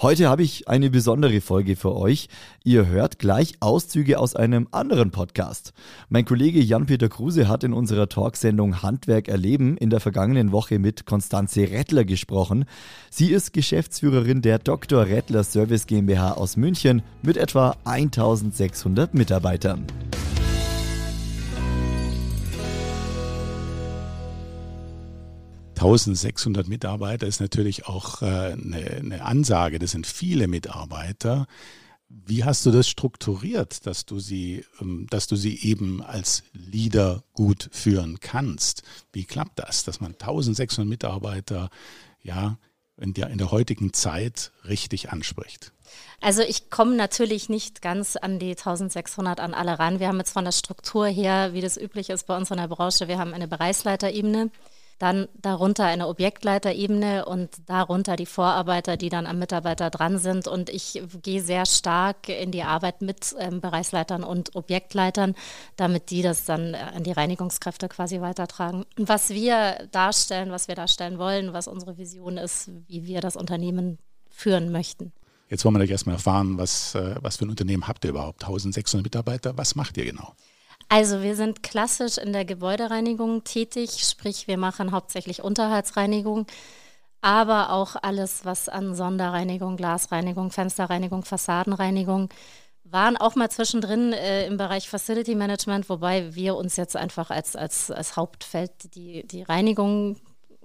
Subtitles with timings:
[0.00, 2.28] Heute habe ich eine besondere Folge für euch.
[2.64, 5.72] Ihr hört gleich Auszüge aus einem anderen Podcast.
[6.08, 11.06] Mein Kollege Jan-Peter Kruse hat in unserer Talksendung Handwerk erleben in der vergangenen Woche mit
[11.06, 12.66] Konstanze Rettler gesprochen.
[13.10, 15.06] Sie ist Geschäftsführerin der Dr.
[15.06, 19.86] Rettler Service GmbH aus München mit etwa 1600 Mitarbeitern.
[25.76, 29.78] 1600 Mitarbeiter ist natürlich auch äh, eine, eine Ansage.
[29.78, 31.46] Das sind viele Mitarbeiter.
[32.08, 37.24] Wie hast du das strukturiert, dass du sie, ähm, dass du sie eben als Leader
[37.34, 38.82] gut führen kannst?
[39.12, 41.68] Wie klappt das, dass man 1600 Mitarbeiter
[42.22, 42.58] ja
[42.96, 45.72] in der, in der heutigen Zeit richtig anspricht?
[46.20, 50.00] Also ich komme natürlich nicht ganz an die 1600 an alle ran.
[50.00, 52.68] Wir haben jetzt von der Struktur her, wie das üblich ist bei uns in der
[52.68, 54.50] Branche, wir haben eine Bereichsleiterebene.
[54.98, 60.48] Dann darunter eine Objektleiterebene und darunter die Vorarbeiter, die dann am Mitarbeiter dran sind.
[60.48, 65.34] Und ich gehe sehr stark in die Arbeit mit ähm, Bereichsleitern und Objektleitern,
[65.76, 68.86] damit die das dann äh, an die Reinigungskräfte quasi weitertragen.
[68.96, 73.98] Was wir darstellen, was wir darstellen wollen, was unsere Vision ist, wie wir das Unternehmen
[74.30, 75.12] führen möchten.
[75.48, 78.42] Jetzt wollen wir gleich erstmal erfahren, was, äh, was für ein Unternehmen habt ihr überhaupt?
[78.42, 80.34] 1600 Mitarbeiter, was macht ihr genau?
[80.88, 86.46] Also wir sind klassisch in der Gebäudereinigung tätig, sprich wir machen hauptsächlich Unterhaltsreinigung,
[87.20, 92.28] aber auch alles, was an Sonderreinigung, Glasreinigung, Fensterreinigung, Fassadenreinigung
[92.84, 97.56] waren auch mal zwischendrin äh, im Bereich Facility Management, wobei wir uns jetzt einfach als,
[97.56, 100.16] als, als Hauptfeld die, die Reinigung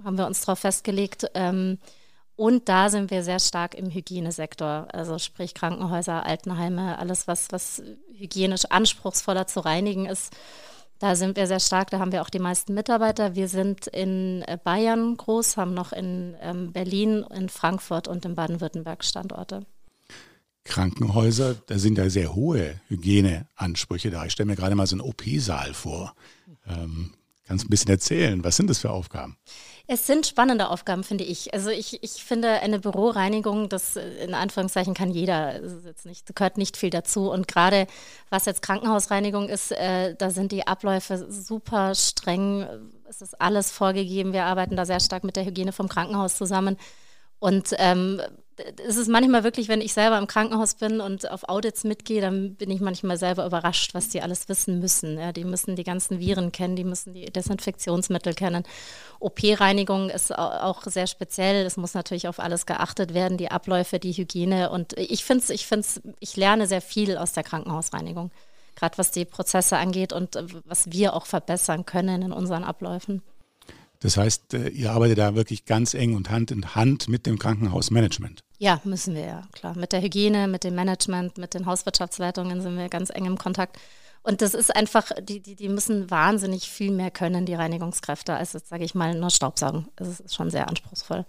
[0.04, 1.26] haben wir uns darauf festgelegt.
[1.34, 1.80] Ähm,
[2.36, 7.84] und da sind wir sehr stark im Hygienesektor, also sprich Krankenhäuser, Altenheime, alles, was, was
[8.14, 10.34] hygienisch anspruchsvoller zu reinigen ist.
[11.00, 13.34] Da sind wir sehr stark, da haben wir auch die meisten Mitarbeiter.
[13.36, 18.36] Wir sind in äh, Bayern groß, haben noch in ähm, Berlin, in Frankfurt und in
[18.36, 19.66] Baden-Württemberg Standorte.
[20.64, 24.26] Krankenhäuser, da sind ja sehr hohe Hygieneansprüche da.
[24.26, 26.14] Ich stelle mir gerade mal so einen OP-Saal vor.
[26.68, 27.14] Ähm,
[27.52, 29.36] kannst du ein bisschen erzählen, was sind das für Aufgaben?
[29.86, 31.54] Es sind spannende Aufgaben, finde ich.
[31.54, 35.60] Also ich, ich finde eine Büroreinigung, das äh, in Anführungszeichen kann jeder,
[36.06, 37.30] nicht, gehört nicht viel dazu.
[37.30, 37.88] Und gerade
[38.30, 42.66] was jetzt Krankenhausreinigung ist, äh, da sind die Abläufe super streng.
[43.10, 44.32] Es ist alles vorgegeben.
[44.32, 46.78] Wir arbeiten da sehr stark mit der Hygiene vom Krankenhaus zusammen.
[47.40, 48.22] Und ähm,
[48.58, 52.56] es ist manchmal wirklich, wenn ich selber im Krankenhaus bin und auf Audits mitgehe, dann
[52.56, 55.18] bin ich manchmal selber überrascht, was die alles wissen müssen.
[55.18, 58.64] Ja, die müssen die ganzen Viren kennen, die müssen die Desinfektionsmittel kennen.
[59.20, 61.66] OP-Reinigung ist auch sehr speziell.
[61.66, 64.70] Es muss natürlich auf alles geachtet werden, die Abläufe, die Hygiene.
[64.70, 65.88] Und ich finde es, ich finde
[66.20, 68.32] ich lerne sehr viel aus der Krankenhausreinigung,
[68.76, 73.22] gerade was die Prozesse angeht und was wir auch verbessern können in unseren Abläufen.
[74.02, 77.40] Das heißt, äh, ihr arbeitet da wirklich ganz eng und Hand in Hand mit dem
[77.40, 78.42] Krankenhausmanagement.
[78.58, 79.76] Ja, müssen wir ja, klar.
[79.78, 83.78] Mit der Hygiene, mit dem Management, mit den Hauswirtschaftsleitungen sind wir ganz eng im Kontakt.
[84.24, 88.54] Und das ist einfach, die, die, die müssen wahnsinnig viel mehr können, die Reinigungskräfte, als
[88.54, 89.88] jetzt, sage ich mal, nur Staubsaugen.
[89.96, 91.26] Das ist schon sehr anspruchsvoll.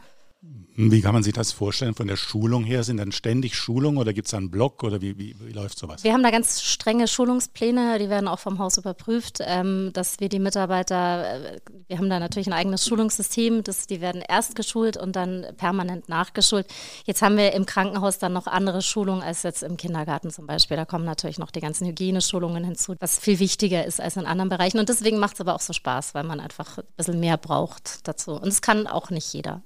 [0.74, 2.82] Wie kann man sich das vorstellen von der Schulung her?
[2.82, 6.02] Sind dann ständig Schulungen oder gibt es einen Blog oder wie, wie, wie, läuft sowas?
[6.02, 10.28] Wir haben da ganz strenge Schulungspläne, die werden auch vom Haus überprüft, ähm, dass wir
[10.28, 14.96] die Mitarbeiter, äh, wir haben da natürlich ein eigenes Schulungssystem, das, die werden erst geschult
[14.96, 16.66] und dann permanent nachgeschult.
[17.04, 20.76] Jetzt haben wir im Krankenhaus dann noch andere Schulungen als jetzt im Kindergarten zum Beispiel.
[20.76, 24.48] Da kommen natürlich noch die ganzen Hygieneschulungen hinzu, was viel wichtiger ist als in anderen
[24.48, 24.80] Bereichen.
[24.80, 28.08] Und deswegen macht es aber auch so Spaß, weil man einfach ein bisschen mehr braucht
[28.08, 28.32] dazu.
[28.32, 29.62] Und es kann auch nicht jeder.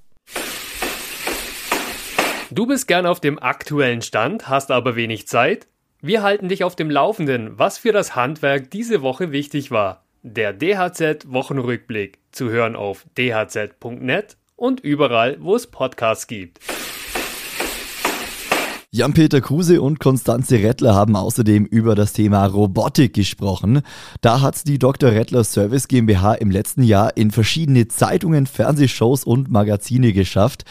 [2.49, 5.67] Du bist gern auf dem aktuellen Stand, hast aber wenig Zeit?
[6.01, 10.05] Wir halten dich auf dem Laufenden, was für das Handwerk diese Woche wichtig war.
[10.23, 16.59] Der DHZ Wochenrückblick zu hören auf dhz.net und überall, wo es Podcasts gibt.
[18.91, 23.81] Jan-Peter Kruse und Konstanze Rettler haben außerdem über das Thema Robotik gesprochen.
[24.21, 25.11] Da hat die Dr.
[25.11, 30.63] Rettler Service GmbH im letzten Jahr in verschiedene Zeitungen, Fernsehshows und Magazine geschafft.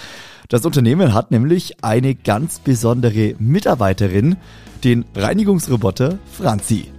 [0.48, 4.36] Das Unternehmen hat nämlich eine ganz besondere Mitarbeiterin,
[4.84, 6.92] den Reinigungsroboter Franzi.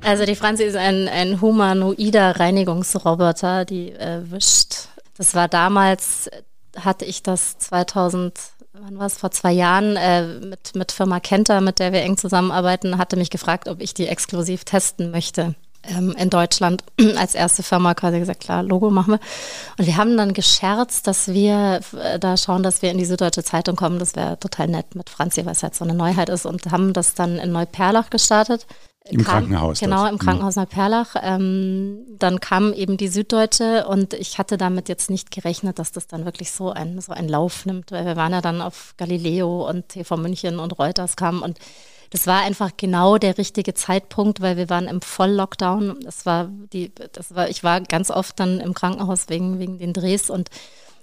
[0.00, 4.88] Also die Franzi ist ein, ein humanoider Reinigungsroboter, die äh, wischt.
[5.16, 6.30] Das war damals,
[6.78, 8.32] hatte ich das 2000
[8.78, 12.18] wann war es, vor zwei Jahren äh, mit, mit Firma Kenter, mit der wir eng
[12.18, 15.56] zusammenarbeiten, hatte mich gefragt, ob ich die exklusiv testen möchte
[15.88, 16.82] ähm, in Deutschland
[17.16, 19.20] als erste Firma quasi gesagt, klar, Logo machen wir.
[19.78, 23.44] Und wir haben dann gescherzt, dass wir äh, da schauen, dass wir in die Süddeutsche
[23.44, 23.98] Zeitung kommen.
[23.98, 26.92] Das wäre total nett mit Franzi, weil es halt so eine Neuheit ist und haben
[26.92, 28.66] das dann in Neuperlach gestartet.
[29.08, 29.80] Im kam, Krankenhaus.
[29.80, 30.08] Genau, dort.
[30.10, 30.18] im mhm.
[30.18, 31.16] Krankenhaus Neuperlach.
[31.22, 36.06] Ähm, dann kam eben die Süddeutsche und ich hatte damit jetzt nicht gerechnet, dass das
[36.06, 39.68] dann wirklich so ein, so einen Lauf nimmt, weil wir waren ja dann auf Galileo
[39.68, 41.58] und TV München und Reuters kamen und
[42.10, 45.98] das war einfach genau der richtige Zeitpunkt, weil wir waren im Volllockdown.
[46.04, 49.92] Das war die, das war, ich war ganz oft dann im Krankenhaus wegen, wegen den
[49.92, 50.50] Drehs und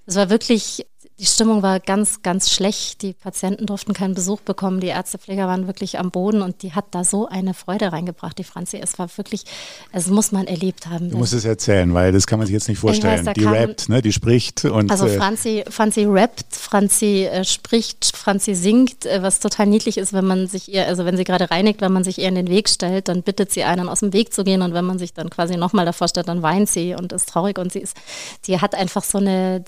[0.06, 0.86] es war wirklich
[1.20, 3.04] die Stimmung war ganz, ganz schlecht.
[3.04, 4.80] Die Patienten durften keinen Besuch bekommen.
[4.80, 8.44] Die Ärztepfleger waren wirklich am Boden und die hat da so eine Freude reingebracht, die
[8.44, 8.80] Franzi.
[8.82, 9.44] Es war wirklich,
[9.92, 11.12] es muss man erlebt haben.
[11.12, 13.24] Du musst es erzählen, weil das kann man sich jetzt nicht vorstellen.
[13.24, 14.02] Weiß, die rappt, ne?
[14.02, 14.90] die spricht und.
[14.90, 20.14] Also äh, Franzi, Franzi rappt, Franzi äh, spricht, Franzi singt, äh, was total niedlich ist,
[20.14, 22.50] wenn man sich ihr, also wenn sie gerade reinigt, wenn man sich ihr in den
[22.50, 25.14] Weg stellt, dann bittet sie einen aus dem Weg zu gehen und wenn man sich
[25.14, 27.96] dann quasi nochmal davor stellt, dann weint sie und ist traurig und sie ist,
[28.48, 29.64] die hat einfach so eine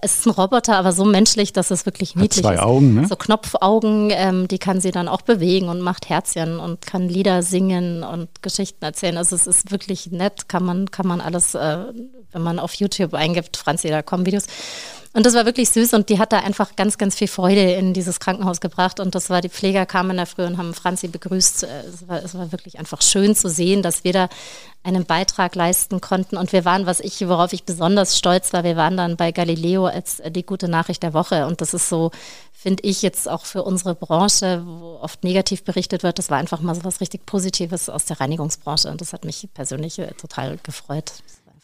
[0.00, 2.62] es ist ein Roboter, aber so menschlich, dass es wirklich niedlich Hat zwei ist.
[2.62, 3.06] Augen, ne?
[3.08, 7.42] So Knopfaugen, ähm, die kann sie dann auch bewegen und macht Herzchen und kann Lieder
[7.42, 9.16] singen und Geschichten erzählen.
[9.16, 11.78] Also es ist wirklich nett, kann man, kann man alles, äh,
[12.32, 14.44] wenn man auf YouTube eingibt, Franzi, da kommen Videos.
[15.14, 17.92] Und das war wirklich süß und die hat da einfach ganz, ganz viel Freude in
[17.92, 18.98] dieses Krankenhaus gebracht.
[18.98, 21.64] Und das war, die Pfleger kamen in der Früh und haben Franzi begrüßt.
[21.64, 24.28] Äh, es war, es war wirklich einfach schön zu sehen, dass wir da
[24.82, 26.38] einen Beitrag leisten konnten.
[26.38, 29.84] Und wir waren, was ich, worauf ich besonders stolz war, wir waren dann bei Galileo
[29.84, 31.46] als äh, die gute Nachricht der Woche.
[31.46, 32.10] Und das ist so,
[32.54, 36.60] finde ich jetzt auch für unsere Branche, wo oft negativ berichtet wird, das war einfach
[36.62, 38.88] mal so was richtig Positives aus der Reinigungsbranche.
[38.88, 41.12] Und das hat mich persönlich äh, total gefreut.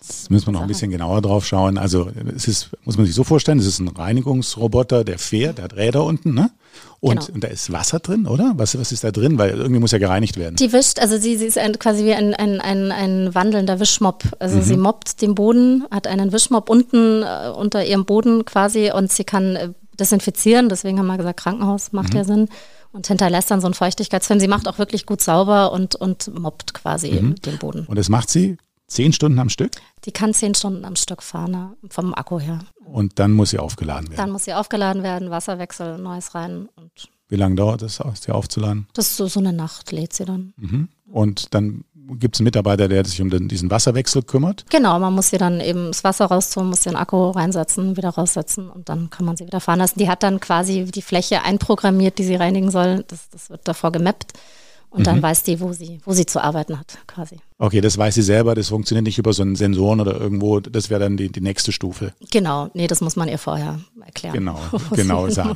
[0.00, 1.77] Jetzt müssen wir noch ein bisschen genauer drauf schauen.
[1.77, 5.65] Also es ist, muss man sich so vorstellen, es ist ein Reinigungsroboter, der fährt, der
[5.65, 6.53] hat Räder unten, ne?
[7.00, 7.35] Und, genau.
[7.35, 8.53] und da ist Wasser drin, oder?
[8.56, 9.39] Was, was ist da drin?
[9.39, 10.55] Weil irgendwie muss ja gereinigt werden.
[10.55, 14.25] Die wischt, also sie, sie ist ein, quasi wie ein, ein, ein, ein wandelnder Wischmopp.
[14.39, 14.62] Also mhm.
[14.62, 19.25] sie mobbt den Boden, hat einen Wischmopp unten äh, unter ihrem Boden quasi und sie
[19.25, 20.69] kann äh, desinfizieren.
[20.69, 22.17] Deswegen haben wir gesagt, Krankenhaus macht mhm.
[22.17, 22.49] ja Sinn
[22.93, 24.39] und hinterlässt dann so einen Feuchtigkeitsfilm.
[24.39, 27.35] Sie macht auch wirklich gut sauber und, und mobbt quasi mhm.
[27.37, 27.85] den Boden.
[27.87, 29.73] Und das macht sie Zehn Stunden am Stück?
[30.05, 32.61] Die kann zehn Stunden am Stück fahren, vom Akku her.
[32.85, 34.17] Und dann muss sie aufgeladen werden?
[34.17, 36.69] Dann muss sie aufgeladen werden, Wasserwechsel, neues rein.
[36.75, 36.90] Und
[37.29, 38.88] Wie lange dauert es, sie aufzuladen?
[38.94, 40.55] Das ist so, so eine Nacht, lädt sie dann.
[40.56, 40.88] Mhm.
[41.11, 44.64] Und dann gibt es einen Mitarbeiter, der sich um den, diesen Wasserwechsel kümmert?
[44.70, 48.70] Genau, man muss sie dann eben das Wasser raustun, muss den Akku reinsetzen, wieder raussetzen
[48.70, 49.99] und dann kann man sie wieder fahren lassen.
[49.99, 53.05] Die hat dann quasi die Fläche einprogrammiert, die sie reinigen soll.
[53.08, 54.32] Das, das wird davor gemappt.
[54.90, 55.05] Und mhm.
[55.05, 57.37] dann weiß die, wo sie, wo sie zu arbeiten hat, quasi.
[57.58, 60.88] Okay, das weiß sie selber, das funktioniert nicht über so einen Sensoren oder irgendwo, das
[60.88, 62.14] wäre dann die, die nächste Stufe.
[62.31, 64.35] Genau, nee, das muss man ihr vorher erklären.
[64.35, 64.58] Genau,
[64.93, 65.55] genau sagen.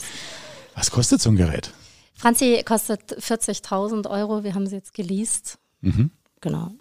[0.74, 1.72] Was kostet so ein Gerät?
[2.14, 5.58] Franzi kostet 40.000 Euro, wir haben sie jetzt geleast.
[5.80, 6.10] Mhm.
[6.40, 6.72] Genau.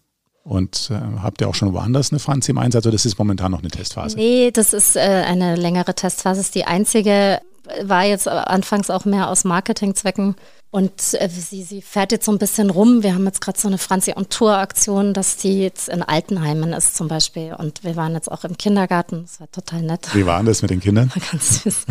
[0.44, 3.52] Und äh, habt ihr auch schon woanders eine Franzi im Einsatz oder das ist momentan
[3.52, 4.18] noch eine Testphase?
[4.18, 7.40] Nee, das ist äh, eine längere Testphase, ist die einzige,
[7.84, 10.36] war jetzt anfangs auch mehr aus Marketingzwecken
[10.72, 13.04] und äh, sie, sie fährt jetzt so ein bisschen rum.
[13.04, 16.72] Wir haben jetzt gerade so eine Franzi on Tour Aktion, dass die jetzt in Altenheimen
[16.72, 17.54] ist zum Beispiel.
[17.54, 19.24] Und wir waren jetzt auch im Kindergarten.
[19.24, 20.08] Das war total nett.
[20.16, 21.12] Wie war das mit den Kindern?
[21.32, 21.86] Ganz süß.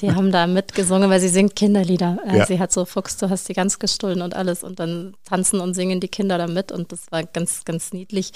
[0.00, 2.18] Die haben da mitgesungen, weil sie singt Kinderlieder.
[2.26, 2.46] Äh, ja.
[2.46, 4.64] Sie hat so Fuchs, du hast die ganz gestohlen und alles.
[4.64, 6.72] Und dann tanzen und singen die Kinder da mit.
[6.72, 8.32] Und das war ganz, ganz niedlich.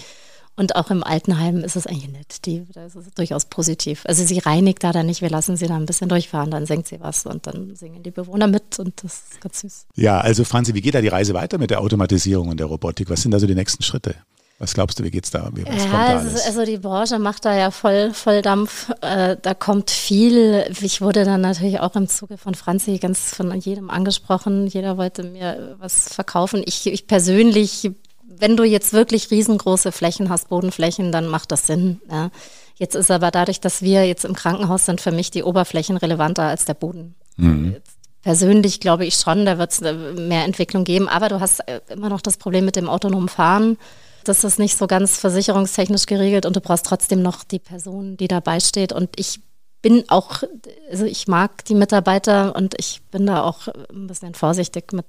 [0.59, 2.45] Und auch im Altenheim ist es eigentlich nett.
[2.45, 4.03] Die, das ist durchaus positiv.
[4.07, 6.88] Also sie reinigt da dann nicht, wir lassen sie da ein bisschen durchfahren, dann senkt
[6.88, 9.87] sie was und dann singen die Bewohner mit und das ist ganz süß.
[9.95, 13.09] Ja, also Franzi, wie geht da die Reise weiter mit der Automatisierung und der Robotik?
[13.09, 14.17] Was sind da so die nächsten Schritte?
[14.59, 15.49] Was glaubst du, wie geht's da?
[15.55, 18.91] Wie, was ja, da also, also, die Branche macht da ja voll, voll Dampf.
[19.00, 20.65] Äh, da kommt viel.
[20.83, 24.67] Ich wurde dann natürlich auch im Zuge von Franzi ganz von jedem angesprochen.
[24.67, 26.65] Jeder wollte mir was verkaufen.
[26.67, 27.93] Ich, ich persönlich
[28.29, 32.01] wenn du jetzt wirklich riesengroße Flächen hast, Bodenflächen, dann macht das Sinn.
[32.11, 32.31] Ja.
[32.77, 36.45] Jetzt ist aber dadurch, dass wir jetzt im Krankenhaus sind, für mich die Oberflächen relevanter
[36.45, 37.17] als der Boden.
[37.37, 37.77] Mhm.
[38.23, 42.09] Persönlich glaube ich schon, da wird es mehr Entwicklung geben, aber du hast äh, immer
[42.09, 43.79] noch das Problem mit dem autonomen Fahren.
[44.25, 48.29] Das ist nicht so ganz versicherungstechnisch geregelt und du brauchst trotzdem noch die Person, die
[48.29, 48.93] dabei steht.
[48.93, 49.41] Und ich
[49.81, 50.43] bin auch,
[50.91, 55.07] also ich mag die Mitarbeiter und ich bin da auch ein bisschen vorsichtig mit,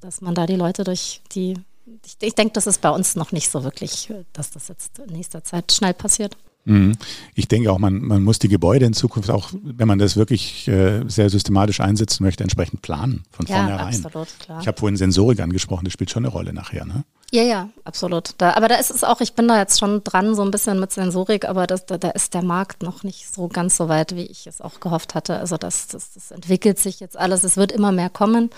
[0.00, 1.54] dass man da die Leute durch die
[2.04, 5.12] ich, ich denke, das ist bei uns noch nicht so wirklich, dass das jetzt in
[5.12, 6.36] nächster Zeit schnell passiert.
[6.64, 6.92] Mhm.
[7.34, 10.68] Ich denke auch, man, man muss die Gebäude in Zukunft auch, wenn man das wirklich
[10.68, 14.04] äh, sehr systematisch einsetzen möchte, entsprechend planen von ja, vornherein.
[14.04, 14.60] Absolut, klar.
[14.60, 17.04] Ich habe vorhin Sensorik angesprochen, das spielt schon eine Rolle nachher, ne?
[17.32, 18.34] Ja, ja, absolut.
[18.38, 20.80] Da, aber da ist es auch, ich bin da jetzt schon dran, so ein bisschen
[20.80, 24.16] mit Sensorik, aber das, da, da ist der Markt noch nicht so ganz so weit,
[24.16, 25.38] wie ich es auch gehofft hatte.
[25.38, 28.50] Also das, das, das entwickelt sich jetzt alles, es wird immer mehr kommen,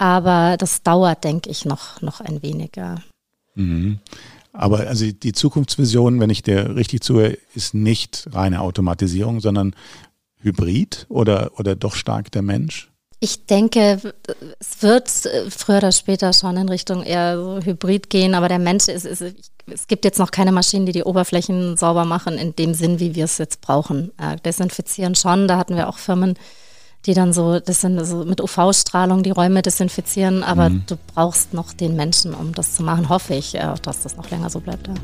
[0.00, 3.02] aber das dauert, denke ich, noch, noch ein weniger.
[3.54, 3.98] Mhm.
[4.54, 9.76] Aber also die Zukunftsvision, wenn ich dir richtig zuhöre, ist nicht reine Automatisierung, sondern
[10.38, 12.90] Hybrid oder, oder doch stark der Mensch?
[13.20, 14.00] Ich denke,
[14.58, 15.10] es wird
[15.50, 19.22] früher oder später schon in Richtung eher so Hybrid gehen, aber der Mensch ist, ist,
[19.66, 23.14] es gibt jetzt noch keine Maschinen, die die Oberflächen sauber machen in dem Sinn, wie
[23.14, 24.12] wir es jetzt brauchen.
[24.16, 26.38] Äh, desinfizieren schon, da hatten wir auch Firmen,
[27.06, 30.82] die dann so, das sind so mit UV-Strahlung die Räume desinfizieren, aber mhm.
[30.86, 34.30] du brauchst noch den Menschen, um das zu machen, hoffe ich, äh, dass das noch
[34.30, 34.86] länger so bleibt.
[34.86, 34.94] Ja.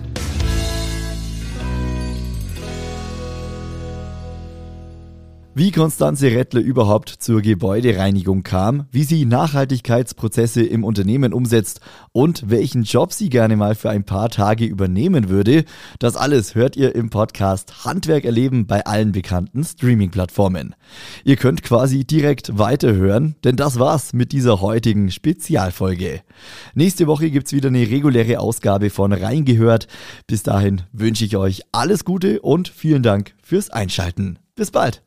[5.59, 11.81] Wie Konstanze Rettler überhaupt zur Gebäudereinigung kam, wie sie Nachhaltigkeitsprozesse im Unternehmen umsetzt
[12.13, 15.65] und welchen Job sie gerne mal für ein paar Tage übernehmen würde,
[15.99, 20.75] das alles hört ihr im Podcast Handwerk erleben bei allen bekannten Streaming-Plattformen.
[21.25, 26.21] Ihr könnt quasi direkt weiterhören, denn das war's mit dieser heutigen Spezialfolge.
[26.75, 29.89] Nächste Woche gibt's wieder eine reguläre Ausgabe von Reingehört.
[30.27, 34.39] Bis dahin wünsche ich euch alles Gute und vielen Dank fürs Einschalten.
[34.55, 35.06] Bis bald!